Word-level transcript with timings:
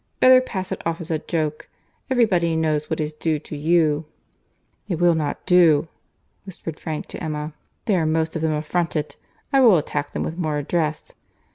Better 0.19 0.41
pass 0.41 0.71
it 0.71 0.81
off 0.83 0.99
as 0.99 1.11
a 1.11 1.19
joke. 1.19 1.69
Every 2.09 2.25
body 2.25 2.55
knows 2.55 2.89
what 2.89 2.99
is 2.99 3.13
due 3.13 3.37
to 3.37 3.55
you." 3.55 4.05
"It 4.87 4.99
will 4.99 5.13
not 5.13 5.45
do," 5.45 5.89
whispered 6.43 6.79
Frank 6.79 7.05
to 7.09 7.23
Emma; 7.23 7.53
"they 7.85 7.95
are 7.95 8.07
most 8.07 8.35
of 8.35 8.41
them 8.41 8.53
affronted. 8.53 9.15
I 9.53 9.61
will 9.61 9.77
attack 9.77 10.13
them 10.13 10.23
with 10.23 10.39
more 10.39 10.57
address. 10.57 11.11